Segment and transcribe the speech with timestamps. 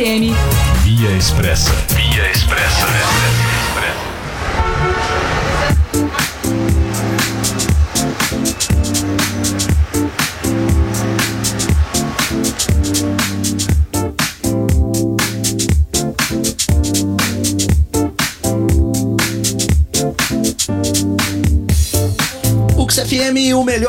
[0.00, 0.34] FM.
[0.82, 1.74] Via Expressa.
[1.94, 3.49] Via Expressa.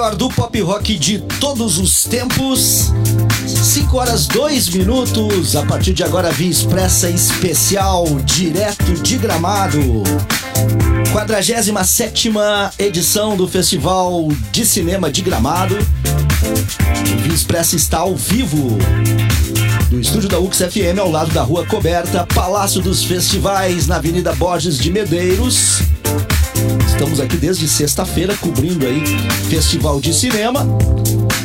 [0.01, 2.91] Melhor do pop rock de todos os tempos.
[3.45, 5.55] 5 horas 2 minutos.
[5.55, 9.79] A partir de agora, Via Expressa Especial, direto de Gramado.
[11.11, 12.31] 47
[12.79, 15.75] edição do Festival de Cinema de Gramado.
[15.75, 18.79] O Via Expressa está ao vivo.
[19.91, 24.33] Do estúdio da Ux FM, ao lado da Rua Coberta, Palácio dos Festivais, na Avenida
[24.33, 26.00] Borges de Medeiros.
[26.87, 29.03] Estamos aqui desde sexta-feira cobrindo aí
[29.49, 30.65] Festival de Cinema.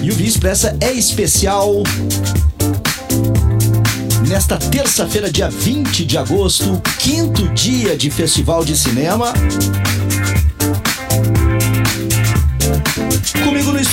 [0.03, 1.83] E o Via Expressa é especial
[4.29, 9.33] nesta terça-feira, dia 20 de agosto, quinto dia de Festival de Cinema.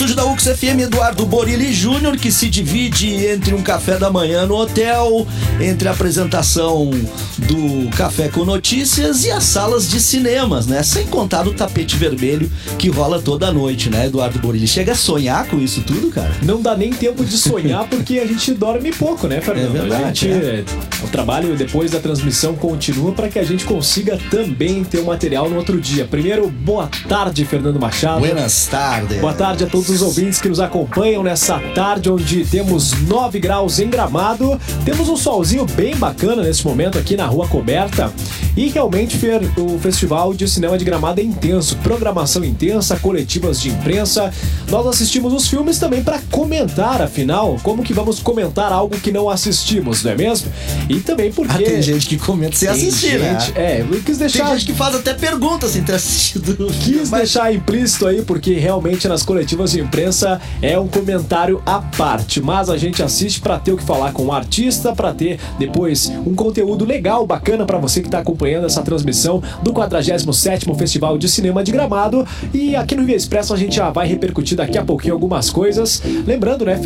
[0.04, 4.46] Estúdio da UX FM, Eduardo Borilli Júnior, que se divide entre um café da manhã
[4.46, 5.26] no hotel,
[5.62, 6.92] entre a apresentação
[7.38, 10.84] do Café com Notícias e as salas de cinemas, né?
[10.84, 14.68] Sem contar o tapete vermelho que rola toda noite, né, Eduardo Borilli?
[14.68, 16.36] Chega a sonhar com isso tudo, cara?
[16.42, 19.78] Não dá nem tempo de sonhar porque a gente dorme pouco, né, Fernando?
[19.78, 20.66] É verdade, gente,
[21.02, 25.50] O trabalho depois da transmissão continua para que a gente consiga também ter o material
[25.50, 26.06] no outro dia.
[26.06, 28.20] Primeiro, boa tarde, Fernando Machado.
[28.20, 29.22] Buenas tardes.
[29.22, 33.80] Boa tarde a todos os ouvintes que nos acompanham nessa tarde onde temos 9 graus
[33.80, 34.60] em Gramado.
[34.84, 38.12] Temos um solzinho bem bacana nesse momento aqui na rua coberta.
[38.56, 41.76] E realmente, Fer, o Festival de Cinema de Gramado é intenso.
[41.78, 44.32] Programação intensa, coletivas de imprensa.
[44.70, 49.28] Nós assistimos os filmes também para comentar, afinal, como que vamos comentar algo que não
[49.28, 50.52] assistimos, não é mesmo?
[50.88, 51.52] E também porque.
[51.64, 53.40] Ah, tem gente que comenta sem assistir, né?
[53.40, 54.46] gente- É, eu quis deixar.
[54.46, 56.56] Tem gente que faz até perguntas sem ter assistido.
[56.84, 61.80] Quis Mas- deixar implícito aí, porque realmente nas coletivas de imprensa é um comentário à
[61.80, 62.40] parte.
[62.40, 66.12] Mas a gente assiste pra ter o que falar com o artista, pra ter depois
[66.24, 71.28] um conteúdo legal, bacana pra você que tá acompanhando essa transmissão do 47º Festival de
[71.28, 72.26] Cinema de Gramado.
[72.54, 76.02] E aqui no Via Expresso a gente já vai repercutir daqui a pouquinho algumas coisas.
[76.26, 76.80] Lembrando, né?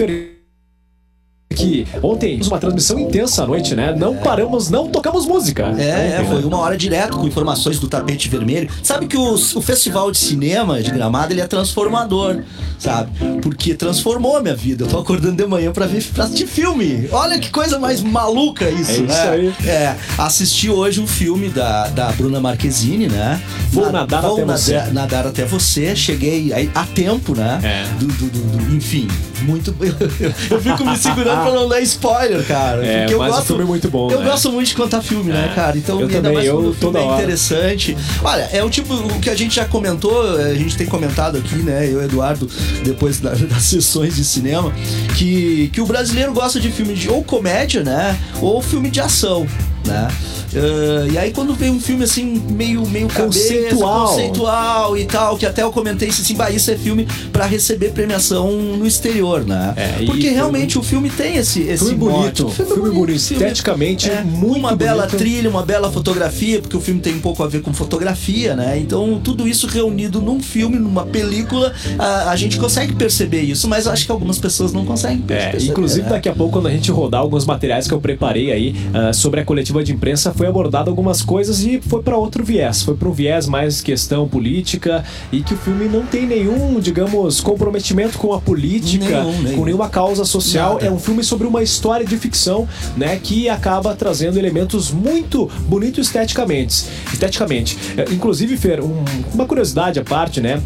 [1.56, 3.96] Que ontem fizemos uma transmissão intensa à noite, né?
[3.98, 5.74] Não paramos, não tocamos música.
[5.78, 6.46] É, é, foi né?
[6.46, 8.70] uma hora direto com informações do tapete vermelho.
[8.84, 12.44] Sabe que o, o festival de cinema de Gramado ele é transformador,
[12.78, 13.10] sabe?
[13.42, 14.84] Porque transformou a minha vida.
[14.84, 17.08] Eu tô acordando de manhã pra ver pra assistir filme.
[17.14, 19.30] Olha que coisa mais maluca isso, É isso né?
[19.30, 19.54] aí.
[19.66, 23.42] É, assisti hoje um filme da, da Bruna Marquezine, né?
[23.72, 24.78] Vou Na- nadar vou até nada- você.
[24.92, 25.96] Nadar até você.
[25.96, 27.60] Cheguei aí a tempo, né?
[27.64, 27.84] É.
[27.98, 29.08] Do, do- do- do- enfim,
[29.44, 29.74] muito.
[30.52, 32.86] eu fico me segurando pra não dar spoiler, cara.
[32.86, 34.26] É, porque eu mas o gosto, filme é muito bom, Eu né?
[34.30, 35.56] gosto muito de contar filme, né, É.
[35.56, 35.78] cara?
[35.78, 37.16] Então, Eu ainda também, mais eu o toda é hora.
[37.22, 37.98] interessante.
[38.24, 41.56] Olha, é o tipo o que a gente já comentou, a gente tem comentado aqui,
[41.58, 41.86] né?
[41.88, 42.50] Eu e o Eduardo,
[42.84, 44.72] depois da- das sessões de cinema,
[45.18, 48.18] que, que o brasileiro gosta de filme de ou comédia, né?
[48.42, 49.48] Ou filme de ação,
[49.86, 50.08] né?
[50.56, 54.08] Ah, e aí quando vem um filme assim, meio, meio cabeça, Conceitual.
[54.10, 58.52] conceitual e tal, que até eu comentei assim, bah, isso é filme pra receber premiação
[58.52, 59.74] no exterior, né?
[59.76, 62.56] É, Porque realmente o filme tem esse, esse Filme bonito, mote.
[62.64, 65.18] filme bonito, esteticamente é, muito uma bela bonito.
[65.18, 68.78] trilha, uma bela fotografia, porque o filme tem um pouco a ver com fotografia, né?
[68.80, 73.88] Então tudo isso reunido num filme, numa película, a, a gente consegue perceber isso, mas
[73.88, 75.72] acho que algumas pessoas não conseguem É, perceber.
[75.72, 76.10] inclusive né?
[76.10, 79.40] daqui a pouco, quando a gente rodar alguns materiais que eu preparei aí ah, sobre
[79.42, 82.84] a coletiva de imprensa, foi abordado algumas coisas e foi para outro viés.
[82.84, 87.42] Foi para um viés mais questão política e que o filme não tem nenhum, digamos,
[87.42, 89.58] comprometimento com a política, Nenhum, nenhum.
[89.58, 90.76] com nenhuma causa social.
[90.76, 90.86] Nada.
[90.88, 96.08] É um filme sobre uma história de ficção, né, que acaba trazendo elementos muito bonitos
[96.08, 96.86] esteticamente.
[97.12, 97.78] Esteticamente.
[97.98, 99.04] É, inclusive, Fer, um-
[99.34, 100.62] uma curiosidade à parte, né?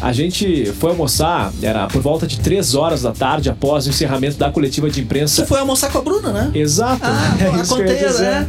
[0.00, 3.90] A, a gente foi almoçar, era por volta de 3 horas da tarde após o
[3.90, 5.36] encerramento da coletiva de imprensa.
[5.42, 6.50] Você foi almoçar com a Bruna, né?
[6.54, 7.00] Exato.
[7.02, 8.22] Ah, é contei, dizer.
[8.22, 8.48] né?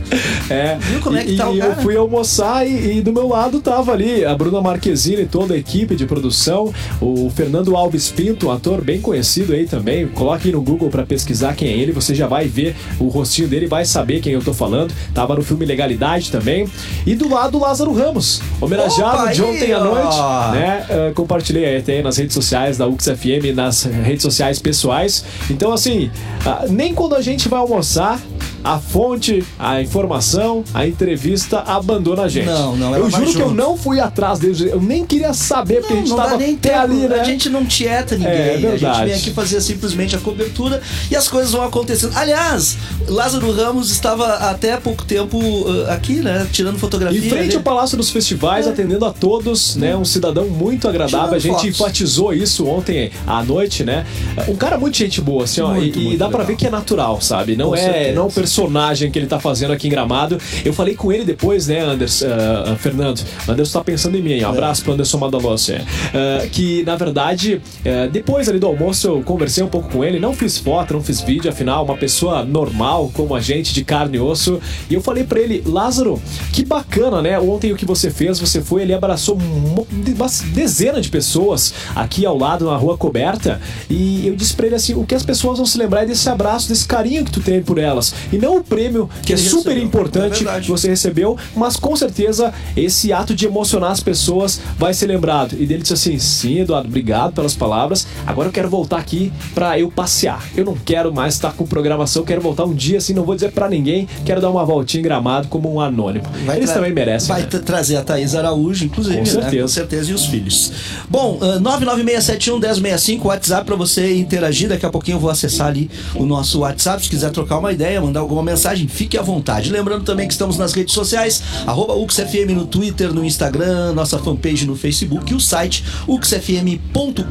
[0.49, 0.60] É.
[0.79, 1.71] Viu como é que e, tá o cara?
[1.71, 5.57] eu fui almoçar e, e do meu lado tava ali a Bruna Marquezine, toda a
[5.57, 10.07] equipe de produção, o Fernando Alves Pinto, um ator bem conhecido aí também.
[10.07, 13.47] Coloque aí no Google pra pesquisar quem é ele, você já vai ver o rostinho
[13.47, 14.93] dele, vai saber quem eu tô falando.
[15.13, 16.67] Tava no filme Legalidade também.
[17.05, 19.83] E do lado o Lázaro Ramos, homenageado Opa, de aí, ontem à ó.
[19.83, 20.85] noite, né?
[20.89, 25.23] Uh, compartilhei aí até nas redes sociais da UXFM, nas redes sociais pessoais.
[25.49, 26.09] Então, assim,
[26.45, 28.19] ah, nem quando a gente vai almoçar,
[28.63, 32.45] a fonte, a informação, a entrevista abandona a gente.
[32.45, 35.93] Não, não, Eu juro que eu não fui atrás deles, eu nem queria saber, porque
[35.93, 37.19] a gente não tava dá nem até tempo, ali, né?
[37.19, 38.31] A gente não tieta ninguém.
[38.31, 42.13] É, a gente vem aqui fazer simplesmente a cobertura e as coisas vão acontecendo.
[42.15, 42.77] Aliás,
[43.07, 46.47] Lázaro Ramos estava até pouco tempo uh, aqui, né?
[46.51, 47.19] Tirando fotografia.
[47.19, 47.55] Em frente ali.
[47.55, 49.95] ao Palácio dos Festivais, atendendo a todos, né?
[49.95, 51.35] Um cidadão muito agradável.
[51.35, 51.79] A Tirando gente fotos.
[51.79, 54.05] enfatizou isso ontem à noite, né?
[54.47, 55.73] Um cara muito gente boa, assim, ó.
[55.73, 56.47] Muito, e, muito dá pra legal.
[56.47, 57.55] ver que é natural, sabe?
[57.55, 58.13] Não Com é, certeza.
[58.13, 60.37] não é personagem que ele tá fazendo aqui em Gramado.
[60.65, 63.23] Eu falei com ele depois, né, Anderson, ah, ah, Fernando?
[63.47, 64.43] Anderson tá pensando em mim?
[64.43, 65.75] Um abraço pro Anderson Madalossi.
[66.13, 70.19] Ah, que, na verdade, ah, depois ali do almoço eu conversei um pouco com ele.
[70.19, 74.17] Não fiz foto, não fiz vídeo, afinal, uma pessoa normal, como a gente, de carne
[74.17, 74.59] e osso.
[74.89, 76.21] E eu falei pra ele, Lázaro,
[76.51, 77.39] que bacana, né?
[77.39, 82.37] Ontem o que você fez, você foi ali, abraçou uma dezena de pessoas aqui ao
[82.37, 83.61] lado, na rua coberta.
[83.89, 86.27] E eu disse pra ele assim: o que as pessoas vão se lembrar é desse
[86.27, 88.13] abraço, desse carinho que tu teve por elas.
[88.31, 89.81] E não o prêmio, que, é super recebeu.
[89.81, 90.65] É importante verdade.
[90.65, 95.55] que você recebeu, mas com certeza esse ato de emocionar as pessoas vai ser lembrado.
[95.59, 98.07] E dele disse assim: sim, Eduardo, obrigado pelas palavras.
[98.25, 100.43] Agora eu quero voltar aqui pra eu passear.
[100.55, 103.51] Eu não quero mais estar com programação, quero voltar um dia assim, não vou dizer
[103.51, 106.25] pra ninguém, quero dar uma voltinha em gramado como um anônimo.
[106.53, 107.27] Eles tra- também merecem.
[107.27, 107.47] Vai né?
[107.47, 109.17] tra- trazer a Thaís Araújo, inclusive.
[109.17, 109.29] Com né?
[109.29, 109.61] certeza.
[109.61, 110.71] Com certeza, e os filhos.
[111.09, 114.69] Bom, uh, 996711065, WhatsApp pra você interagir.
[114.69, 117.03] Daqui a pouquinho eu vou acessar ali o nosso WhatsApp.
[117.03, 119.69] Se quiser trocar uma ideia, mandar alguma mensagem, fique à vontade.
[119.69, 124.65] Lembrando também que estamos nas redes sociais, arroba UXFM no Twitter, no Instagram, nossa fanpage
[124.65, 127.27] no Facebook e o site uxfm.com.br.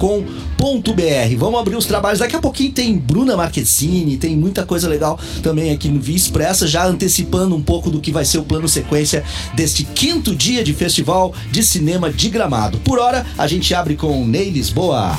[1.38, 2.20] Vamos abrir os trabalhos.
[2.20, 6.66] Daqui a pouquinho tem Bruna Marquezine, tem muita coisa legal também aqui no Via Expressa,
[6.66, 9.24] já antecipando um pouco do que vai ser o plano sequência
[9.54, 12.78] deste quinto dia de Festival de Cinema de Gramado.
[12.78, 15.16] Por hora, a gente abre com Ney Lisboa.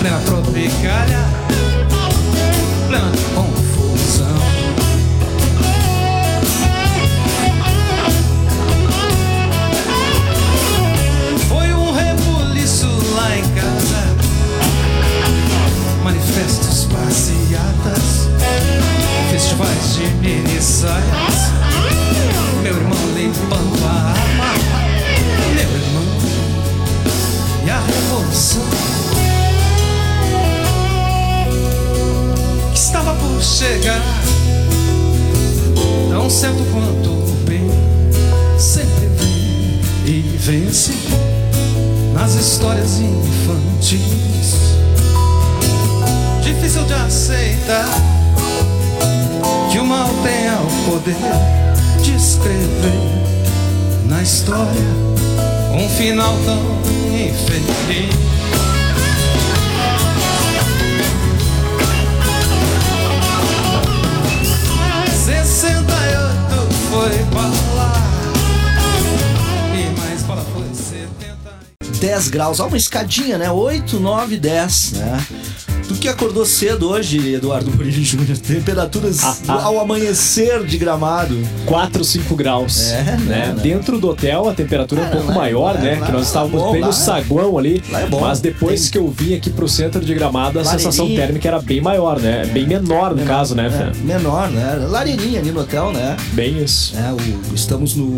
[0.00, 1.43] Nella tropicale.
[47.64, 47.88] Aceitar
[49.70, 51.16] que o mal tenha o poder
[52.02, 52.92] de escrever
[54.06, 54.68] na história
[55.72, 56.60] um final tão
[57.10, 58.14] infeliz.
[65.24, 67.92] Sessenta e oito foi para lá
[69.74, 71.54] e mais para foi setenta.
[71.98, 73.50] 10 graus, há uma escadinha, né?
[73.50, 75.26] 8, 9, 10, né?
[75.86, 79.62] Tu que acordou cedo hoje, Eduardo Murilo Júnior, temperaturas Ah, ah.
[79.64, 81.36] ao amanhecer de gramado.
[81.66, 82.90] 4, 5 graus.
[82.90, 83.16] É, né?
[83.26, 83.56] né?
[83.62, 85.96] Dentro do hotel a temperatura é um Ah, pouco lá é- maior, lá- né?
[86.00, 87.82] lá- que nós estávamos é bom, bem no é- saguão ali.
[87.92, 88.20] é bom.
[88.22, 90.78] Mas depois Tem- que eu vim aqui pro centro de Gramado, a Lareirinha.
[90.90, 92.46] sensação térmica era bem maior, né?
[92.46, 93.82] Bem menor no caso, né, Fê?
[93.98, 94.86] É, menor, né?
[94.88, 96.16] Lareirinha ali no hotel, né?
[96.32, 96.94] Bem isso.
[96.96, 98.16] É, o- estamos no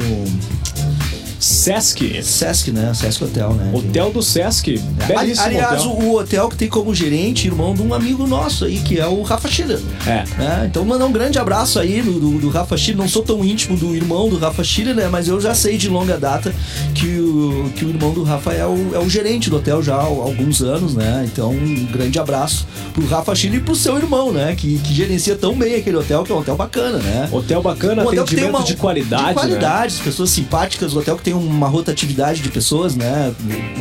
[1.67, 2.23] Sesc.
[2.23, 2.93] Sesc, né?
[2.95, 3.71] Sesc Hotel, né?
[3.75, 4.71] Hotel do Sesc.
[5.01, 6.07] Ali- Belíssimo Aliás, hotel.
[6.07, 9.23] o, hotel que tem como gerente irmão de um amigo nosso aí, que é o
[9.23, 9.81] Rafa Schiller.
[10.07, 10.25] É.
[10.39, 10.67] né?
[10.71, 12.99] Então mandar um grande abraço aí do, do, do Rafa Schiller.
[12.99, 15.09] Não sou tão íntimo do irmão do Rafa Schiller, né?
[15.11, 16.55] Mas eu já sei de longa data
[16.95, 19.95] que o, que o irmão do Rafa é o, é o gerente do hotel já
[19.97, 21.29] há alguns anos, né?
[21.31, 24.55] Então um grande abraço pro Rafa Schiller e pro seu irmão, né?
[24.57, 27.29] Que, que gerencia tão bem aquele hotel, que é um hotel bacana, né?
[27.33, 29.29] Hotel bacana, Um hotel que tem uma- de qualidade.
[29.29, 29.99] De qualidade, Né?
[29.99, 33.33] as pessoas simpáticas, o hotel que tem uma rotatividade de pessoas, né?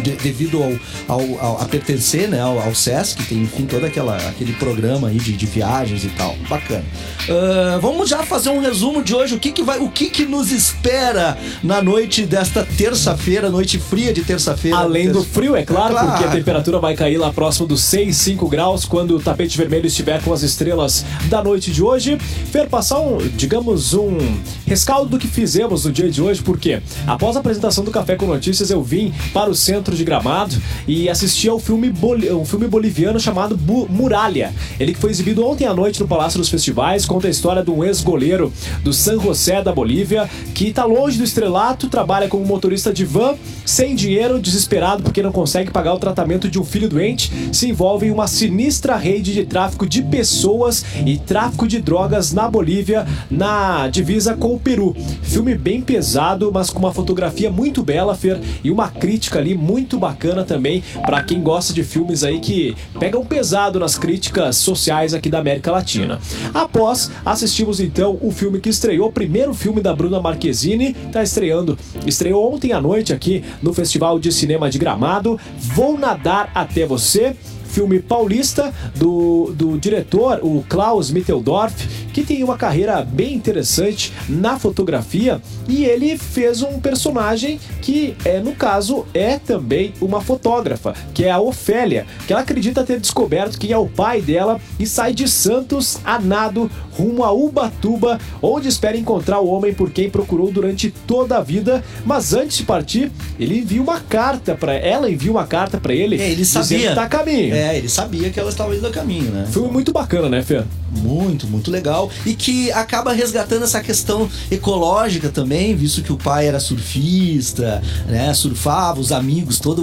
[0.03, 0.73] de- devido ao,
[1.07, 2.39] ao- ao- a pertencer, né?
[2.39, 6.35] Ao, ao Sesc, tem, enfim, todo aquela, aquele programa aí de, de viagens e tal.
[6.49, 6.83] Bacana.
[7.29, 9.35] Ah, vamos já fazer um resumo de hoje.
[9.35, 14.13] O que que vai, o que que nos espera na noite desta terça-feira, noite fria
[14.13, 14.77] de terça-feira?
[14.77, 16.07] Além do frio, é claro, Claro.
[16.11, 19.87] porque a temperatura vai cair lá próximo dos 6, 5 graus quando o tapete vermelho
[19.87, 22.17] estiver com as estrelas da noite de hoje.
[22.51, 24.17] Fer, passar um, digamos, um
[24.65, 28.25] rescaldo do que fizemos no dia de hoje, porque após a apresentação do Café com
[28.25, 30.55] Notícias, eu vim para o centro de Gramado
[30.87, 34.53] e assisti ao filme, boli um filme boliviano chamado Bu Muralha.
[34.79, 37.71] Ele que foi exibido ontem à noite no Palácio dos Festivais, conta a história de
[37.71, 38.53] um ex-goleiro
[38.83, 43.35] do San José da Bolívia que está longe do estrelato, trabalha como motorista de van,
[43.65, 48.07] sem dinheiro, desesperado porque não consegue pagar o tratamento de um filho doente, se envolve
[48.07, 53.87] em uma sinistra rede de tráfico de pessoas e tráfico de drogas na Bolívia, na
[53.87, 54.95] divisa com o Peru.
[55.23, 59.97] Filme bem pesado, mas com uma fotografia muito bela, Fer, e uma crítica ali muito
[59.97, 65.29] bacana também para quem gosta de filmes aí que pegam pesado nas críticas sociais aqui
[65.29, 66.19] da América Latina.
[66.53, 71.77] Após, assistimos então o filme que estreou, o primeiro filme da Bruna Marquezine, tá estreando,
[72.05, 75.39] estreou ontem à noite aqui no Festival de Cinema de Gramado.
[75.57, 77.35] Vou nadar até você
[77.75, 81.73] filme paulista do, do diretor, o Klaus Mitteldorf,
[82.15, 88.39] que tem uma carreira bem interessante na fotografia e ele fez um personagem que, é,
[88.39, 93.59] no caso, é também uma fotógrafa, que é a Ofélia, que ela acredita ter descoberto
[93.59, 98.69] quem é o pai dela e sai de Santos a nado rumo a Ubatuba, onde
[98.69, 103.11] espera encontrar o homem por quem procurou durante toda a vida, mas antes de partir,
[103.37, 106.89] ele envia uma carta para ela envia uma carta para ele, É, ele sabia.
[106.89, 107.53] que tá a caminho.
[107.53, 109.45] É, ele sabia que ela estava indo a caminho, né?
[109.51, 110.63] Filme muito bacana, né, Fê?
[110.97, 112.09] Muito, muito legal.
[112.25, 118.33] E que acaba resgatando essa questão ecológica também, visto que o pai era surfista, né?
[118.33, 119.81] Surfava, os amigos, toda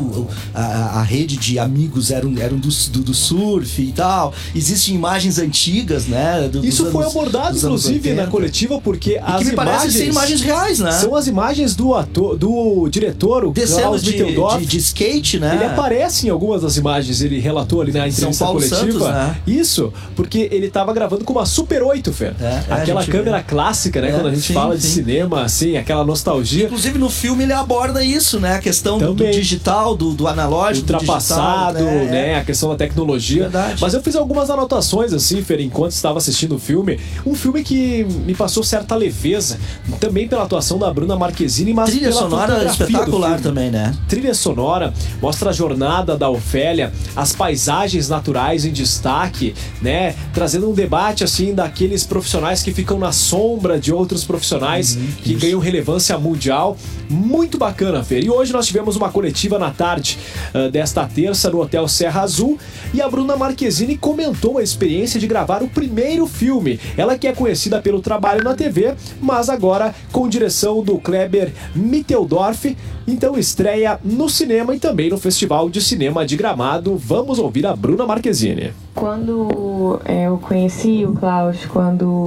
[0.55, 4.33] a, a rede de amigos eram, eram do, do, do surf e tal.
[4.55, 6.49] Existem imagens antigas, né?
[6.49, 8.23] do- Isso foi anos- abordado, inclusive, 80.
[8.25, 10.93] na coletiva, porque E as que me parece imagens, ser imagens reais, né?
[10.93, 15.55] são as imagens do ator, do diretor, o Descendo Klaus de, de, de skate, né?
[15.57, 18.93] Ele aparece em algumas das imagens, ele relatou ali na entrevista Paulo coletiva.
[18.93, 19.37] Santos, né?
[19.47, 22.35] Isso, porque ele tava gravando com uma Super 8, Fer.
[22.41, 24.11] É, é, aquela gente câmera clássica, né?
[24.11, 24.95] É, quando a gente sim, fala de sim.
[24.95, 26.67] cinema, assim, aquela nostalgia.
[26.67, 28.55] Inclusive no filme ele aborda isso, né?
[28.55, 29.33] A questão do, do Também.
[29.33, 32.37] digital, do, do analógico, do ultrapassado, digital, né?
[32.37, 33.43] A questão da tecnologia.
[33.43, 33.81] Verdade.
[33.81, 37.01] Mas eu fiz algumas anotações, assim, Fer, enquanto estava assistindo o filme.
[37.27, 39.59] Um filme que me passou certa leveza,
[39.99, 43.93] também pela atuação da Bruna Marquezine, mas Trilha sonora do espetacular também, né?
[44.09, 50.15] Trilha sonora mostra a jornada da Ofélia, as paisagens naturais em destaque, né?
[50.33, 55.59] Trazendo um debate assim daqueles profissionais que ficam na sombra de outros profissionais que ganham
[55.59, 56.77] relevância mundial.
[57.09, 58.23] Muito bacana, Fer.
[58.23, 60.19] E hoje nós tivemos uma coletiva na tarde
[60.53, 62.59] ah, desta terça no Hotel Serra Azul
[62.93, 66.79] e a Bruna Marquezine comentou a experiência de gravar o primeiro filme.
[66.95, 72.77] Ela que é conhecida pelo trabalho na TV, mas agora com direção do Kleber Mitteldorf,
[73.07, 76.99] então estreia no cinema e também no Festival de Cinema de Gramado.
[76.99, 78.73] Vamos ouvir a Bruna Marquezine.
[78.95, 82.25] Quando é, eu conheci o Klaus, quando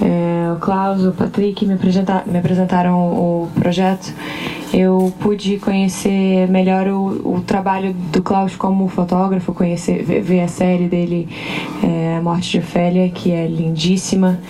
[0.00, 4.12] é, o Klaus, o Patrick me, apresenta- me apresentaram o projeto,
[4.72, 10.88] eu pude conhecer melhor o, o trabalho do Klaus como fotógrafo, conhecer, ver, a série
[10.88, 11.28] dele,
[11.82, 14.40] é, A Morte de Ofélia, que é lindíssima.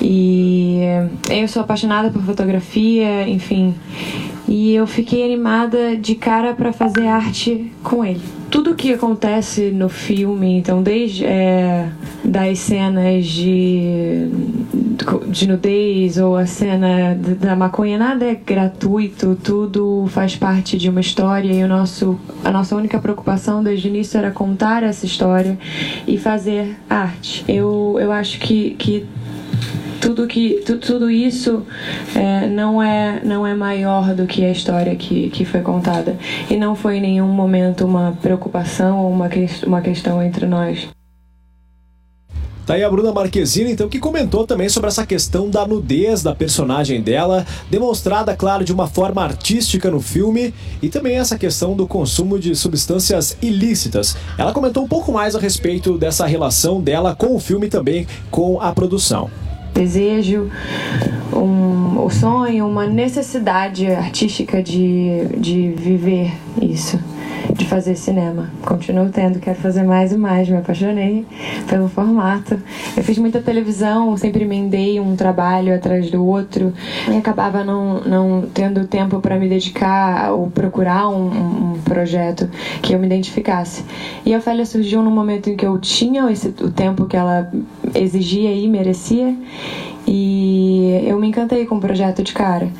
[0.00, 0.80] E
[1.28, 3.74] eu sou apaixonada por fotografia, enfim.
[4.46, 8.37] E eu fiquei animada de cara para fazer arte com ele.
[8.50, 11.90] Tudo que acontece no filme, então desde é,
[12.24, 14.28] das cenas de,
[15.28, 21.00] de nudez ou a cena da maconha, nada é gratuito, tudo faz parte de uma
[21.00, 25.58] história e o nosso, a nossa única preocupação desde o início era contar essa história
[26.06, 27.44] e fazer arte.
[27.46, 29.06] Eu, eu acho que, que
[30.00, 31.64] tudo que tu- tudo isso
[32.14, 36.16] é, não é não é maior do que a história que, que foi contada
[36.50, 40.88] e não foi em nenhum momento uma preocupação ou uma, que, uma questão entre nós
[42.66, 46.34] Tá aí a Bruna Marquezine, então, que comentou também sobre essa questão da nudez da
[46.34, 50.52] personagem dela, demonstrada, claro, de uma forma artística no filme,
[50.82, 54.14] e também essa questão do consumo de substâncias ilícitas.
[54.36, 58.06] Ela comentou um pouco mais a respeito dessa relação dela com o filme e também
[58.30, 59.30] com a produção.
[59.78, 60.50] Desejo
[61.32, 66.98] um, o sonho uma necessidade artística de, de viver isso
[67.54, 68.50] de fazer cinema.
[68.64, 70.48] Continuo tendo, quero fazer mais e mais.
[70.48, 71.26] Me apaixonei
[71.68, 72.60] pelo formato.
[72.96, 76.72] Eu fiz muita televisão, sempre emendei um trabalho atrás do outro
[77.10, 82.48] e acabava não, não tendo tempo para me dedicar ou procurar um, um- projeto
[82.82, 83.84] que eu me identificasse.
[84.26, 87.50] E a Ofélia surgiu num momento em que eu tinha esse, o tempo que ela
[87.94, 89.34] exigia e merecia
[90.06, 92.70] e eu me encantei com o projeto de cara.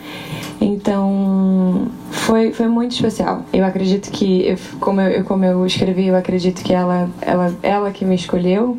[0.61, 3.43] Então, foi, foi muito especial.
[3.53, 8.05] Eu acredito que, como, eu, como eu escrevi, eu acredito que ela, ela, ela que
[8.05, 8.77] me escolheu,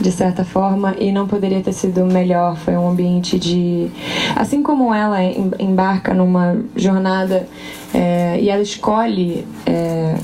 [0.00, 2.56] de certa forma, e não poderia ter sido melhor.
[2.58, 3.88] Foi um ambiente de.
[4.36, 7.48] Assim como ela em- embarca numa jornada
[7.94, 9.46] é, e ela escolhe.
[9.66, 10.14] é,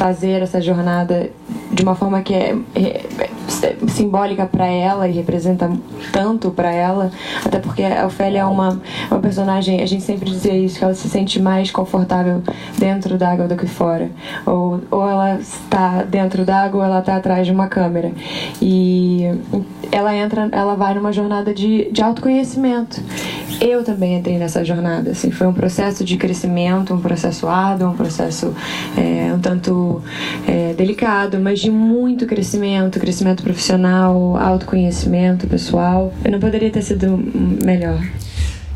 [0.00, 1.30] fazer essa jornada
[1.70, 5.70] de uma forma que é, é, é simbólica para ela e representa
[6.10, 7.10] tanto para ela,
[7.44, 8.80] até porque a Ofélia é uma,
[9.10, 12.42] uma personagem, a gente sempre dizia isso, que ela se sente mais confortável
[12.78, 14.10] dentro d'água do que fora.
[14.46, 18.10] Ou, ou ela está dentro d'água ou ela está atrás de uma câmera.
[18.62, 19.38] E
[19.90, 23.00] ela entra, ela vai numa jornada de, de autoconhecimento.
[23.60, 27.94] Eu também entrei nessa jornada, assim, foi um processo de crescimento, um processo árduo, um
[27.94, 28.54] processo
[28.96, 30.02] é, um tanto
[30.46, 36.12] é, delicado, mas de muito crescimento, crescimento profissional, autoconhecimento pessoal.
[36.24, 37.18] Eu não poderia ter sido
[37.62, 38.00] melhor.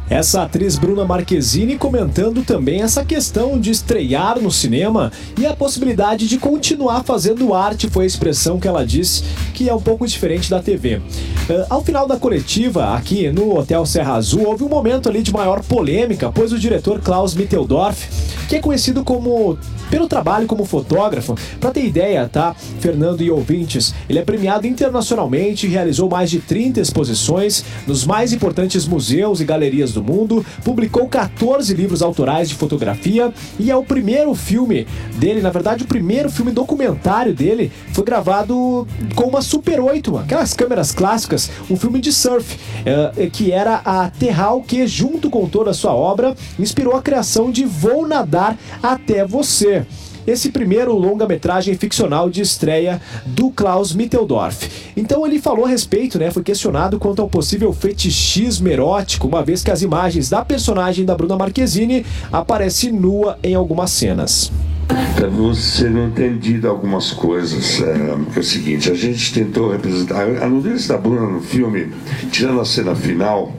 [0.09, 6.29] Essa atriz Bruna Marquezine comentando também essa questão de estrear no cinema e a possibilidade
[6.29, 10.51] de continuar fazendo arte foi a expressão que ela disse que é um pouco diferente
[10.51, 11.01] da TV.
[11.49, 15.33] Eh, ao final da coletiva, aqui no Hotel Serra Azul, houve um momento ali de
[15.33, 18.07] maior polêmica, pois o diretor Klaus Mitteldorf,
[18.47, 19.57] que é conhecido como
[19.91, 21.37] pelo trabalho como fotógrafo.
[21.61, 22.55] Para ter ideia, tá?
[22.81, 28.87] Fernando e ouvintes, ele é premiado internacionalmente, realizou mais de 30 exposições nos mais importantes
[28.87, 34.35] museus e galerias do mundo, publicou 14 livros autorais de fotografia e é o primeiro
[34.35, 34.87] filme
[35.17, 40.53] dele, na verdade, o primeiro filme documentário dele foi gravado com uma Super 8, aquelas
[40.53, 45.71] câmeras clássicas, um filme de surf, eh, que era a Terral, que junto com toda
[45.71, 49.87] a sua obra inspirou a criação de Vou Nadar Até Você.
[50.26, 54.69] Esse primeiro longa-metragem ficcional de estreia do Klaus Mitteldorf.
[54.97, 56.31] Então ele falou a respeito, né?
[56.31, 61.14] Foi questionado quanto ao possível fetichismo erótico, uma vez que as imagens da personagem da
[61.14, 64.50] Bruna Marquezine aparecem nua em algumas cenas.
[64.87, 67.81] Para você não entendido algumas coisas.
[67.83, 70.23] É, é o seguinte, a gente tentou representar.
[70.43, 71.93] A nudez da Bruna no filme,
[72.31, 73.53] tirando a cena final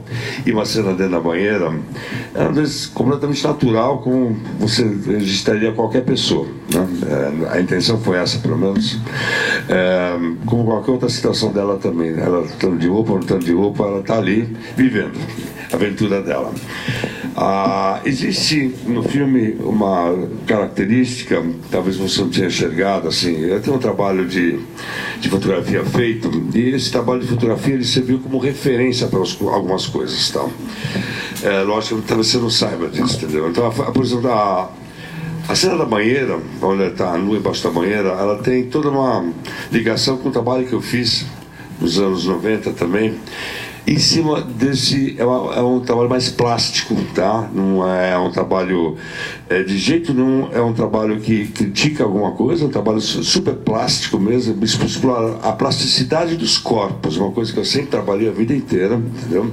[0.44, 1.74] e uma cena dentro da banheira,
[2.34, 6.46] é uma nudez completamente natural, como você registraria qualquer pessoa.
[6.72, 6.86] Né?
[7.50, 8.98] É, a intenção foi essa, pelo menos.
[9.68, 12.10] É, como qualquer outra situação dela também.
[12.18, 15.18] Ela estando de roupa ou não estando de roupa, ela está ali vivendo
[15.72, 16.52] aventura dela.
[17.36, 20.14] Ah, existe no filme uma
[20.46, 24.58] característica, talvez você não tenha enxergado, assim, eu tenho um trabalho de,
[25.20, 29.18] de fotografia feito, e esse trabalho de fotografia ele serviu como referência para
[29.52, 30.46] algumas coisas, tá?
[31.42, 33.50] É, lógico que talvez você não saiba disso, entendeu?
[33.50, 34.70] Então, a- por exemplo, a,
[35.48, 39.30] a cena da banheira, onde está nua embaixo da banheira, ela tem toda uma
[39.70, 41.26] ligação com o trabalho que eu fiz
[41.78, 43.14] nos anos 90 também.
[43.86, 47.48] Em cima desse, é, uma- é um trabalho mais plástico, tá?
[47.52, 48.96] Não é um trabalho,
[49.48, 53.22] é, de jeito nenhum, é um trabalho que critica alguma coisa, é um trabalho su-
[53.22, 58.32] super plástico mesmo, explora a plasticidade dos corpos, uma coisa que eu sempre trabalhei a
[58.32, 59.50] vida inteira, entendeu?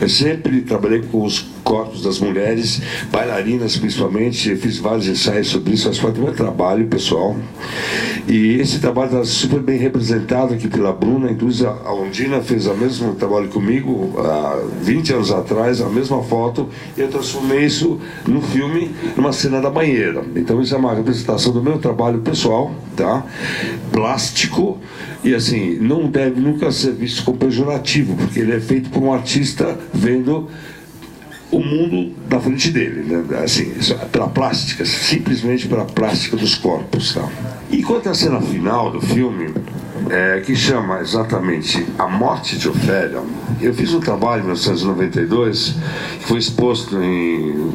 [0.00, 2.80] Eu sempre trabalhei com os corpos das mulheres,
[3.12, 7.36] bailarinas principalmente, fiz vários ensaios sobre isso, faz parte do meu trabalho pessoal.
[8.26, 12.74] E esse trabalho está super bem representado aqui pela Bruna, inclusive a Ondina fez o
[12.74, 18.40] mesmo trabalho comigo há 20 anos atrás, a mesma foto, e eu transformei isso no
[18.40, 20.24] filme, numa cena da banheira.
[20.36, 23.24] Então isso é uma representação do meu trabalho pessoal, tá?
[23.92, 24.78] Plástico,
[25.24, 29.12] e assim, não deve nunca ser visto como pejorativo, porque ele é feito por um
[29.12, 30.48] artista vendo
[31.50, 33.38] o mundo na frente dele, né?
[33.42, 37.14] assim, é pela plástica, simplesmente pela plástica dos corpos.
[37.14, 37.28] Tá?
[37.70, 39.54] E quanto à cena final do filme,
[40.10, 43.22] é, que chama exatamente A Morte de Ofélia,
[43.60, 45.76] eu fiz um trabalho em 1992
[46.20, 47.72] que foi exposto em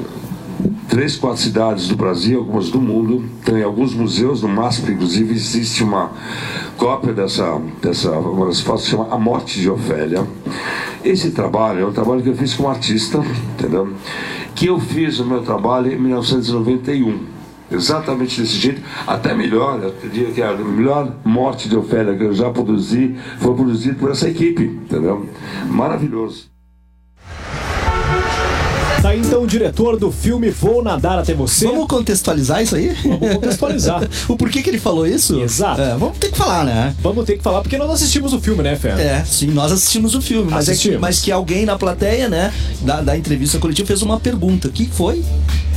[0.94, 3.28] três, quatro cidades do Brasil, algumas do mundo.
[3.44, 6.12] Tem alguns museus, no MASP, inclusive, existe uma
[6.78, 10.24] cópia dessa, dessa uma das fotos que chama A Morte de Ofélia.
[11.04, 13.18] Esse trabalho é um trabalho que eu fiz como artista,
[13.58, 13.92] entendeu?
[14.54, 17.22] Que eu fiz o meu trabalho em 1991.
[17.72, 22.36] Exatamente desse jeito, até melhor, eu diria que a melhor morte de Ofélia que eu
[22.36, 25.28] já produzi foi produzido por essa equipe, entendeu?
[25.72, 26.53] Maravilhoso.
[29.04, 31.68] Tá aí então o diretor do filme Vou Nadar Até Você.
[31.68, 32.96] Vamos contextualizar isso aí?
[33.04, 34.02] Vamos contextualizar.
[34.30, 35.42] o porquê que ele falou isso?
[35.42, 35.82] Exato.
[35.82, 36.96] É, vamos ter que falar, né?
[37.02, 38.92] Vamos ter que falar porque nós assistimos o filme, né, Fé?
[38.92, 41.02] É, sim, nós assistimos o filme, mas, Assistimos.
[41.02, 44.70] mas que alguém na plateia, né, da, da entrevista coletiva fez uma pergunta.
[44.70, 45.22] O que foi?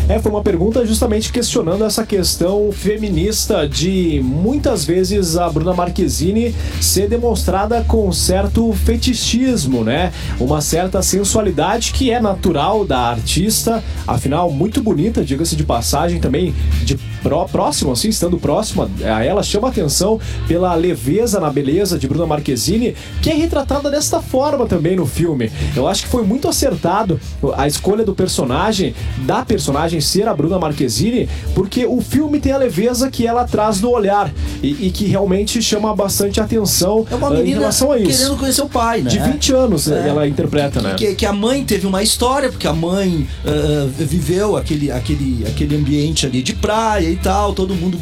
[0.08, 6.54] É, foi uma pergunta justamente questionando essa questão feminista de muitas vezes a Bruna Marquezine
[6.80, 10.12] ser demonstrada com certo fetichismo, né?
[10.38, 16.54] Uma certa sensualidade que é natural da artista, afinal, muito bonita, diga-se de passagem também,
[16.84, 22.06] de pró próximo, assim, estando próxima a ela, chama atenção pela leveza na beleza de
[22.06, 25.50] Bruna Marquezine, que é retratada desta forma também no filme.
[25.74, 27.18] Eu acho que foi muito acertado
[27.56, 28.94] a escolha do personagem,
[29.26, 33.80] da personagem ser a Bruna Marquezine, porque o filme tem a leveza que ela traz
[33.80, 37.90] no olhar e, e que realmente chama bastante atenção É uma eh, em menina relação
[37.90, 38.18] a isso.
[38.18, 39.10] querendo conhecer o pai, né?
[39.10, 40.08] De 20 anos É.
[40.08, 40.94] ela interpreta, né?
[40.96, 45.74] Que, que a mãe teve uma história, porque a mãe ah, viveu aquele, aquele, aquele
[45.76, 47.98] ambiente ali de praia e tal, todo mundo.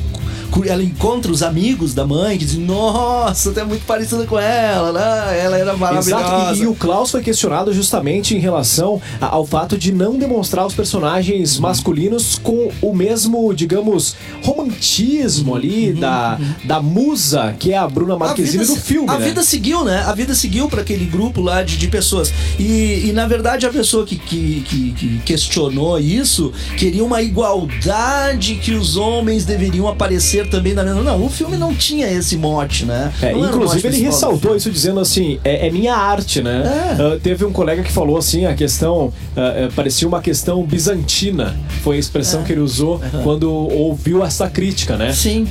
[0.67, 4.93] Ela encontra os amigos da mãe que dizem, nossa, tu é muito parecida com ela,
[4.93, 5.41] né?
[5.41, 6.11] Ela era maravilhosa.
[6.11, 10.65] Exato, e, e o Klaus foi questionado justamente em relação ao fato de não demonstrar
[10.65, 17.89] os personagens masculinos com o mesmo, digamos, romantismo ali da, da musa que é a
[17.89, 19.27] Bruna Marquezine do filme, a né?
[19.27, 20.05] vida seguiu, né?
[20.07, 22.33] A vida seguiu para aquele grupo lá de, de pessoas.
[22.59, 28.57] E, e, na verdade a pessoa que, que, que, que questionou isso queria uma igualdade
[28.57, 29.04] que os homens
[29.45, 31.03] deveriam aparecer também na mesma.
[31.03, 33.13] Não, o filme não tinha esse mote, né?
[33.21, 36.63] É, inclusive ele ressaltou isso dizendo assim, é, é minha arte, né?
[36.99, 37.03] É.
[37.03, 41.97] Ah, teve um colega que falou assim, a questão ah, parecia uma questão bizantina, foi
[41.97, 42.45] a expressão É.
[42.45, 45.13] que ele usou quando ouviu essa crítica, né?
[45.13, 45.47] Sim.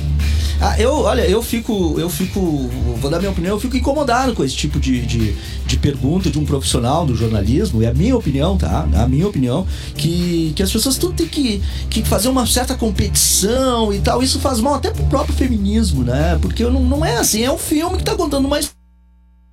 [0.60, 4.44] Ah, eu, olha, eu fico, eu fico, vou dar minha opinião, eu fico incomodado com
[4.44, 5.34] esse tipo de, de,
[5.66, 8.88] de pergunta de um profissional do jornalismo, é a minha opinião, tá?
[8.94, 12.74] É a minha opinião, que, que as pessoas tudo têm que, que fazer uma certa
[12.74, 16.38] competição e tal, isso faz mal até pro próprio feminismo, né?
[16.40, 18.73] Porque não, não é assim, é um filme que tá contando mais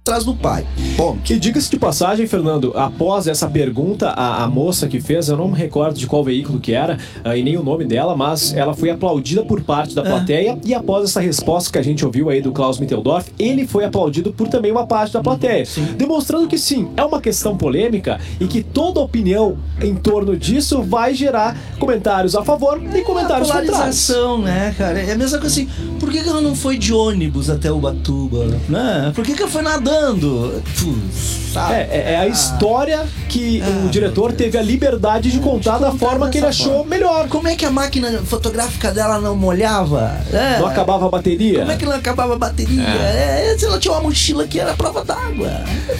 [0.03, 0.65] atrás do pai.
[0.97, 1.31] Ponto.
[1.31, 5.49] E diga-se de passagem, Fernando, após essa pergunta, a, a moça que fez, eu não
[5.49, 8.73] me recordo de qual veículo que era ah, e nem o nome dela, mas ela
[8.73, 12.41] foi aplaudida por parte da plateia e após essa resposta que a gente ouviu aí
[12.41, 16.89] do Klaus Mitteldorf, ele foi aplaudido por também uma parte da plateia, demonstrando que sim,
[16.97, 22.43] é uma questão polêmica e que toda opinião em torno disso vai gerar comentários a
[22.43, 23.69] favor e comentários a contrários.
[23.69, 24.99] polarização, né, cara?
[24.99, 28.47] É a mesma coisa assim, por que, que ela não foi de ônibus até Ubatuba,
[28.67, 29.11] né?
[29.13, 29.90] Por que, que ela foi nadando?
[31.53, 31.73] Sabe?
[31.73, 32.27] É, é- é a Ah.
[32.27, 36.47] história que Ah, o diretor teve a liberdade de contar da contar forma que ele
[36.47, 36.89] achou forma.
[36.89, 37.27] melhor.
[37.27, 40.17] Como é que a máquina fotográfica dela não molhava?
[40.31, 40.59] É.
[40.59, 41.59] Não acabava a bateria.
[41.59, 42.81] Como é que não acabava a bateria?
[42.83, 45.49] É, se ela tinha uma mochila que era prova d'água.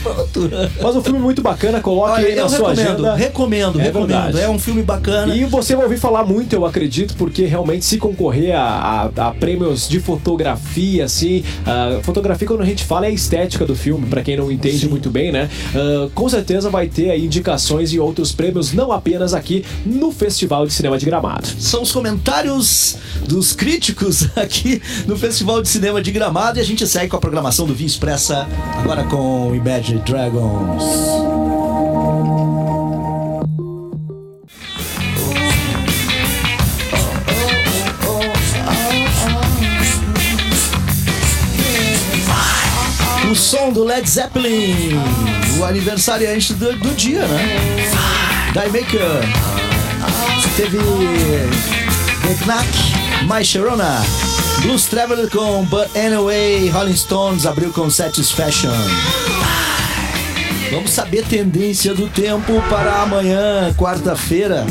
[0.02, 0.50] Pronto.
[0.82, 3.16] Mas um filme muito bacana, coloque Olha, aí na eu sua recomendo, agenda.
[3.16, 4.08] recomendo, É recomendo.
[4.08, 4.40] verdade.
[4.40, 5.36] É um filme bacana.
[5.36, 9.32] E você vai ouvir falar muito, eu acredito, porque realmente se concorrer a, a- a
[9.32, 14.06] prêmios de fotografia, assim, a fotografia quando a gente fala é a estética do filme,
[14.06, 15.50] pra quem não entende muito bem, né?
[15.76, 20.66] Ah, com certeza vai ter aí indicações e outros prêmios, não apenas aqui no Festival
[20.66, 21.48] de Cinema de Gramado.
[21.60, 26.86] São os comentários dos críticos aqui no Festival de Cinema de Gramado e a gente
[26.88, 31.51] segue com a programação do Via Expressa agora com Imagine Dragons.
[43.32, 44.92] O som do Led Zeppelin,
[45.58, 47.88] o aniversariante do, do dia, né?
[48.52, 49.22] Die Maker.
[50.58, 50.78] Teve
[52.24, 52.68] The Knack,
[53.34, 54.02] My Sharona,
[54.64, 58.74] Blues Traveler com But Anyway, Rolling Stones abriu com Satisfaction.
[60.70, 64.66] Vamos saber tendência do tempo para amanhã, quarta-feira.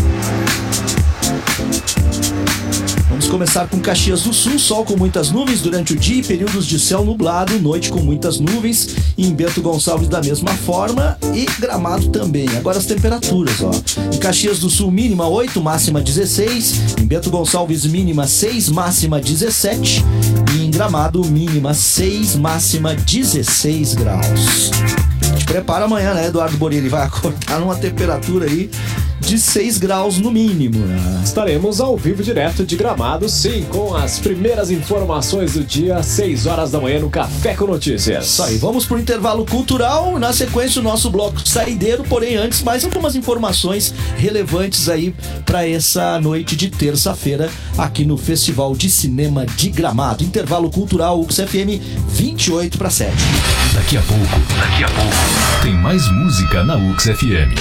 [3.31, 6.81] Começar com Caxias do Sul, sol com muitas nuvens durante o dia e períodos de
[6.81, 8.97] céu nublado, noite com muitas nuvens.
[9.17, 12.49] E em Bento Gonçalves da mesma forma e Gramado também.
[12.57, 13.71] Agora as temperaturas, ó.
[14.13, 16.97] Em Caxias do Sul mínima 8, máxima 16.
[17.01, 20.05] Em Bento Gonçalves mínima 6, máxima 17.
[20.57, 24.71] E em Gramado mínima 6, máxima 16 graus.
[25.51, 26.89] Prepara amanhã, né, Eduardo Borini?
[26.89, 28.71] Vai acordar numa temperatura aí
[29.19, 31.21] de 6 graus no mínimo, né?
[31.25, 36.71] Estaremos ao vivo direto de Gramado, sim, com as primeiras informações do dia, 6 horas
[36.71, 38.27] da manhã no Café com Notícias.
[38.27, 40.19] Isso aí, vamos pro intervalo cultural.
[40.21, 42.05] Na sequência, o nosso bloco saideiro.
[42.05, 45.13] Porém, antes, mais algumas informações relevantes aí
[45.45, 50.23] para essa noite de terça-feira aqui no Festival de Cinema de Gramado.
[50.23, 53.13] Intervalo cultural UXFM 28 para 7.
[53.75, 57.55] Daqui a pouco, daqui a pouco, tem mais música na UX FM.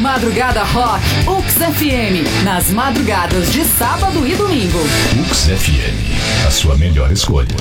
[0.00, 2.44] Madrugada Rock, Ux FM.
[2.44, 4.78] Nas madrugadas de sábado e domingo.
[5.20, 7.56] UX FM, a sua melhor escolha.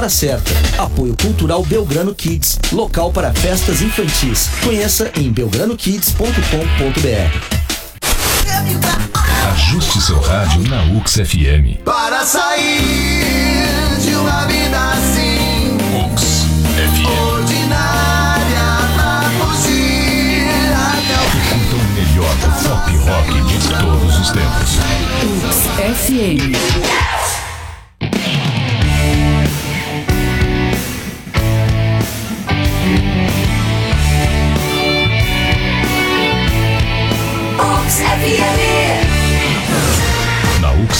[0.00, 0.50] hora certa.
[0.78, 4.48] Apoio Cultural Belgrano Kids, local para festas infantis.
[4.64, 6.30] Conheça em belgranokids.com.br.
[9.52, 11.82] Ajuste seu rádio na UX FM.
[11.84, 17.06] Para sair de uma vida assim UX FM.
[17.34, 24.70] ordinária pra fugir até o Curta o melhor do pop rock de todos os tempos.
[25.22, 25.56] Ux
[26.06, 27.19] FM.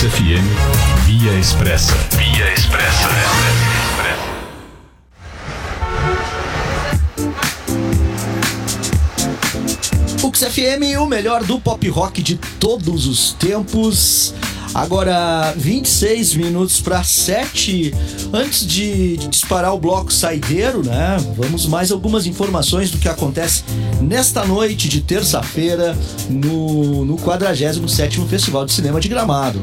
[0.00, 1.92] UX FM, Via Expressa.
[2.16, 3.08] Via Expressa.
[10.22, 14.32] Ux FM, o melhor do pop rock de todos os tempos.
[14.74, 17.92] Agora, 26 minutos para 7.
[18.32, 21.16] Antes de disparar o bloco saideiro, né?
[21.36, 23.64] Vamos mais algumas informações do que acontece
[24.00, 25.96] nesta noite de terça-feira
[26.28, 29.60] no, no 47º Festival de Cinema de Gramado.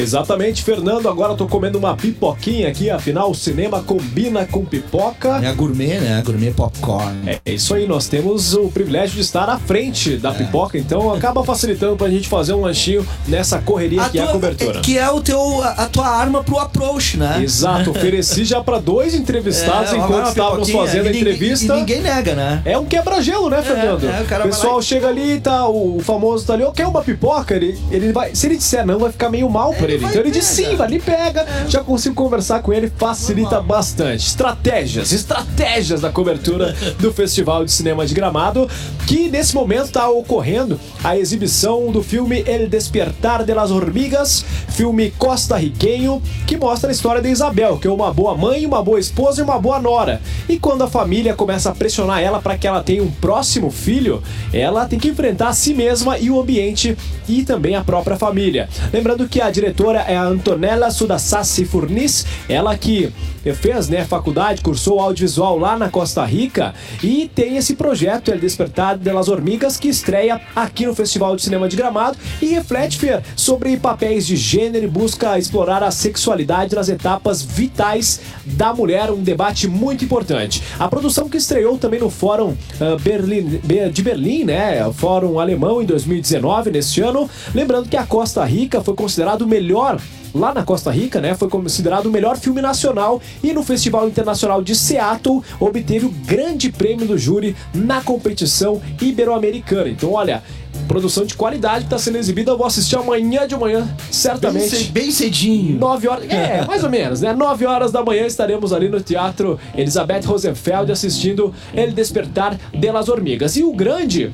[0.00, 1.08] Exatamente, Fernando.
[1.08, 5.40] Agora eu tô comendo uma pipoquinha aqui, afinal, o cinema combina com pipoca.
[5.42, 6.18] É a gourmet, né?
[6.18, 7.16] A gourmet popcorn.
[7.26, 11.44] É isso aí, nós temos o privilégio de estar à frente da pipoca, então acaba
[11.44, 14.78] facilitando pra gente fazer um lanchinho nessa correria que é a cobertura.
[14.78, 17.40] é- que é o teu, a, a tua arma pro approach, né?
[17.42, 21.74] Exato, ofereci já pra dois entrevistados É, enquanto estávamos fazendo a entrevista.
[21.74, 22.62] E ninguém nega, né?
[22.64, 24.04] É um quebra-gelo, né, Fernando?
[24.08, 27.54] é, o pessoal lá chega ali, tá, o famoso tá ali, ó, quer uma pipoca?
[27.54, 30.04] Ele, ele vai, se ele disser não, vai ficar meio mal pra ele.
[30.04, 31.46] Então ele diz sim, vai ali, pega.
[31.68, 34.26] Já consigo conversar com ele, facilita bastante.
[34.26, 38.68] Estratégias, estratégias da cobertura do Festival de Cinema de Gramado,
[39.06, 45.12] que nesse momento tá ocorrendo a exibição do filme El Despertar de las Hormigas, filme
[45.12, 49.40] costarriquenho, que mostra a história de Isabel, que é uma boa mãe, uma boa esposa
[49.40, 50.20] e uma boa nora.
[50.48, 54.22] E quando a família começa a pressionar ela para que ela tenha um próximo filho,
[54.52, 56.96] ela tem que enfrentar a si mesma e o ambiente
[57.28, 58.68] e também a própria família.
[58.92, 59.65] Lembrando que a diretora
[60.06, 63.12] é a Antonella Sudassassi Furnis, ela que
[63.54, 68.98] fez né, faculdade, cursou audiovisual lá na Costa Rica e tem esse projeto El Despertar
[68.98, 73.22] de las Hormigas que estreia aqui no Festival de Cinema de Gramado e reflete, Fer,
[73.36, 79.22] sobre papéis de gênero e busca explorar a sexualidade nas etapas vitais da mulher, um
[79.22, 80.60] debate muito importante.
[80.78, 85.80] A produção que estreou também no Fórum ah, Berlim- Be- de Berlim, né, Fórum Alemão
[85.80, 89.98] em 2019, neste ano, lembrando que a Costa Rica foi considerado o melhor
[90.34, 94.60] lá na Costa Rica, né, foi considerado o melhor filme nacional e no Festival Internacional
[94.62, 99.88] de Seattle obteve o grande prêmio do júri na competição ibero-americana.
[99.88, 100.42] Então, olha,
[100.86, 104.76] produção de qualidade que está sendo exibida, eu vou assistir amanhã de manhã, certamente.
[104.76, 105.78] ce- bem cedinho.
[105.78, 107.32] 9 horas, é, mais ou menos, né?
[107.32, 113.08] 9 horas da manhã estaremos ali no Teatro Elizabeth Rosenfeld assistindo El Despertar de las
[113.08, 113.56] Hormigas.
[113.56, 114.30] E o grande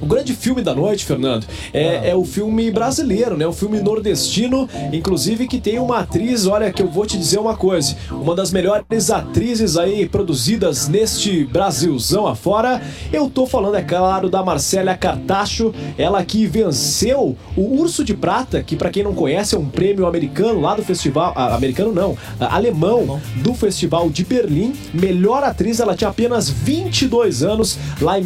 [0.00, 3.46] o grande filme da noite, Fernando, é, é o filme brasileiro, né?
[3.46, 7.56] O filme nordestino, inclusive que tem uma atriz, olha que eu vou te dizer uma
[7.56, 12.82] coisa, uma das melhores atrizes aí produzidas neste Brasilzão afora.
[13.12, 18.62] Eu tô falando, é claro, da Marcélia Cartacho, ela que venceu o Urso de Prata,
[18.62, 22.16] que pra quem não conhece é um prêmio americano lá do festival, ah, americano não,
[22.40, 24.72] ah, alemão do Festival de Berlim.
[24.92, 28.22] Melhor atriz, ela tinha apenas 22 anos, lá em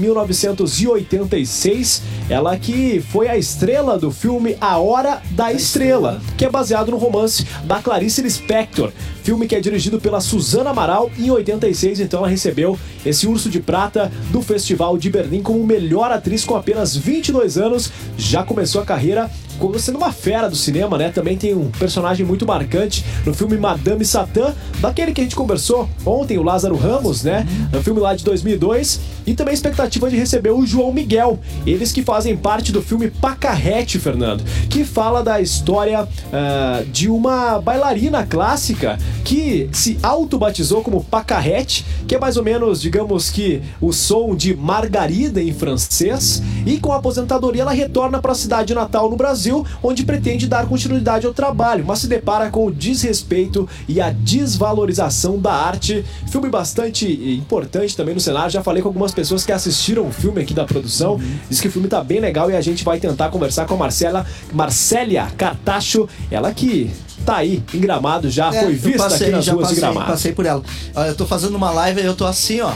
[1.40, 2.03] 1986.
[2.29, 6.96] Ela que foi a estrela do filme A Hora da Estrela, que é baseado no
[6.96, 8.92] romance da Clarice Lispector.
[9.22, 13.61] Filme que é dirigido pela Suzana Amaral em 86, então ela recebeu esse Urso de
[13.61, 17.90] Prata do Festival de Berlim como melhor atriz com apenas 22 anos.
[18.16, 19.31] Já começou a carreira
[19.79, 21.11] sendo uma fera do cinema, né?
[21.11, 25.88] Também tem um personagem muito marcante no filme Madame Satã, daquele que a gente conversou
[26.05, 27.46] ontem, o Lázaro Ramos, né?
[27.73, 29.01] No filme lá de 2002.
[29.27, 33.11] E também a expectativa de receber o João Miguel, eles que fazem parte do filme
[33.11, 41.05] Pacarrete, Fernando, que fala da história ah, de uma bailarina clássica que se auto-batizou como
[41.05, 46.79] Pacarrete, que é mais ou menos, digamos que, o som de Margarida em francês, e
[46.79, 49.50] com a aposentadoria ela retorna para a cidade natal no Brasil,
[49.83, 55.39] onde pretende dar continuidade ao trabalho, mas se depara com o desrespeito e a desvalorização
[55.39, 56.05] da arte.
[56.31, 57.07] Filme bastante
[57.39, 58.51] importante também no cenário.
[58.51, 61.21] Já falei com algumas pessoas que assistiram o filme aqui da produção.
[61.49, 63.77] Diz que o filme tá bem legal e a gente vai tentar conversar com a
[63.77, 66.91] Marcela, Marcélia Cartacho, ela que
[67.25, 70.07] tá aí em Gramado já, É, foi vista passei, aqui nas ruas passei, de Gramado.
[70.11, 70.63] passei por ela.
[71.07, 72.73] Eu tô fazendo uma live e eu tô assim, ó.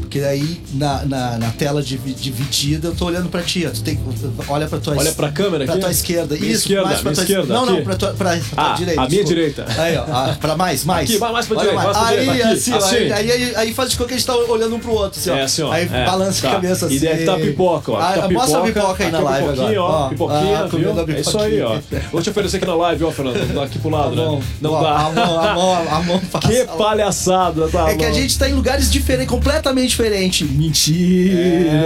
[0.00, 3.66] Porque aí na, na, na tela divi- dividida eu tô olhando pra ti.
[3.66, 3.70] ó.
[3.70, 3.98] Tu tem,
[4.48, 5.82] olha pra tua Olha es- pra câmera pra aqui.
[5.82, 6.34] tua esquerda.
[6.36, 7.82] Minha Isso, esquerda, mais pra tua esquerda, Não, não, aqui.
[7.82, 9.00] pra tua, pra, pra Ah, tua direita.
[9.00, 9.34] a minha desculpa.
[9.34, 9.66] direita.
[9.78, 10.34] Aí, ó.
[10.34, 11.08] pra mais, mais.
[11.10, 12.96] Aqui, mais- pra Olha direita, mais pra Aí, direita, assim, assim.
[12.96, 15.30] aí, aí, aí faz de conta que a gente tá olhando um pro outro, assim,
[15.30, 15.36] ó.
[15.36, 15.72] É, assim, ó.
[15.72, 16.48] Aí É, balança tá.
[16.48, 16.94] a cabeça assim.
[16.94, 17.98] E deve tá pipoca, ó.
[18.00, 19.82] Ah, Tá mostra a pipoca, aí na aqui a live agora.
[19.82, 20.08] ó.
[20.08, 21.14] Pipoquinha, ah, viu?
[21.16, 21.78] É isso aí, ó.
[22.10, 23.54] Vou te oferecer aqui na live, ó, Fernando.
[23.54, 24.42] Dá aqui pro lado, né?
[24.60, 24.92] Não dá.
[24.92, 26.22] A mão, a mão, a mão.
[26.42, 27.90] Que palhaçada, tá?
[27.90, 30.48] É que a gente tá em lugares diferentes, completamente diferentes.
[30.50, 31.38] Mentira!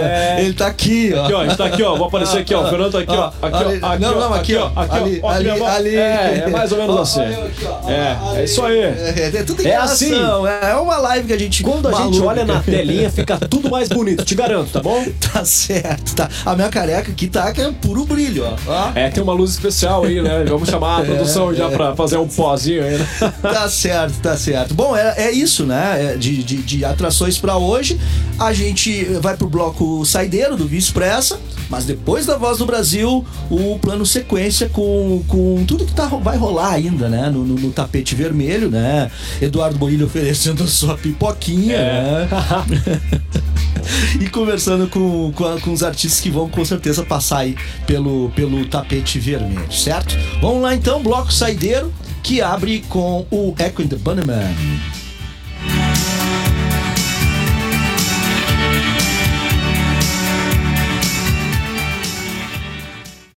[0.07, 0.37] É.
[0.41, 1.23] Ele tá aqui, ó.
[1.25, 1.95] Aqui, ó, gente tá aqui, ó.
[1.95, 2.63] Vou aparecer aqui, ó.
[2.65, 3.31] O Fernando tá aqui, ó.
[3.41, 3.87] Aqui, ali- ó.
[3.87, 4.19] Aqui, não, ó.
[4.19, 4.71] não, aqui, ó.
[4.75, 5.29] Aqui, Ali, ó.
[5.29, 5.67] Ali, mão.
[5.67, 5.95] ali.
[5.95, 7.21] É, é mais ou menos assim.
[7.21, 8.39] É, Ali.
[8.39, 8.79] é isso aí.
[8.79, 10.13] É, é tudo É assim.
[10.61, 11.63] É uma live que a gente.
[11.63, 12.25] Quando a gente maluca.
[12.27, 15.03] olha na telinha, fica tudo mais bonito, te garanto, tá bom?
[15.33, 16.29] Tá certo, tá.
[16.45, 18.91] A minha careca aqui tá que é puro brilho, ó.
[18.95, 20.45] É, tem uma luz especial aí, né?
[20.47, 23.07] Vamos chamar a produção já pra fazer um pozinho aí, né?
[23.41, 24.73] Tá certo, tá certo.
[24.73, 26.13] Bom, é, é isso, né?
[26.13, 27.57] É de, de, de atrações pra
[27.95, 27.99] hoje.
[28.39, 33.25] A gente vai pro bloco saideiro do Via Expressa, mas depois da Voz do Brasil,
[33.49, 37.29] o plano sequência com, com tudo que tá, vai rolar ainda, né?
[37.29, 39.09] No, no- no tapete vermelho, né?
[39.41, 42.27] Eduardo Bonilha oferecendo a sua pipoquinha, É.
[42.29, 43.01] né?
[44.21, 48.29] e conversando com, com, a- com os artistas que vão com certeza passar aí pelo,
[48.35, 50.15] pelo tapete vermelho, certo?
[50.41, 51.91] Vamos lá então, bloco saideiro,
[52.23, 54.55] que abre com o Echo and the Bunnyman.